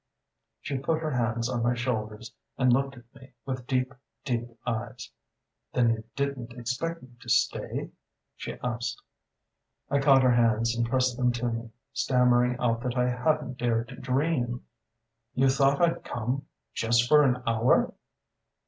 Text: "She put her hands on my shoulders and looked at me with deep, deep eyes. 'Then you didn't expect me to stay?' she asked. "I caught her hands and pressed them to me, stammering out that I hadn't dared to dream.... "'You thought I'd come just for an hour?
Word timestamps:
"She 0.61 0.79
put 0.79 0.99
her 0.99 1.11
hands 1.11 1.47
on 1.47 1.61
my 1.61 1.75
shoulders 1.75 2.33
and 2.57 2.73
looked 2.73 2.97
at 2.97 3.05
me 3.13 3.33
with 3.45 3.67
deep, 3.67 3.93
deep 4.25 4.47
eyes. 4.65 5.11
'Then 5.73 5.91
you 5.91 6.03
didn't 6.15 6.53
expect 6.53 7.03
me 7.03 7.09
to 7.19 7.29
stay?' 7.29 7.91
she 8.35 8.53
asked. 8.63 8.99
"I 9.91 9.99
caught 9.99 10.23
her 10.23 10.33
hands 10.33 10.75
and 10.75 10.89
pressed 10.89 11.17
them 11.17 11.31
to 11.33 11.49
me, 11.51 11.69
stammering 11.93 12.57
out 12.57 12.81
that 12.81 12.97
I 12.97 13.11
hadn't 13.11 13.59
dared 13.59 13.89
to 13.89 13.95
dream.... 13.95 14.65
"'You 15.35 15.49
thought 15.49 15.79
I'd 15.79 16.03
come 16.03 16.47
just 16.73 17.07
for 17.07 17.21
an 17.21 17.43
hour? 17.45 17.93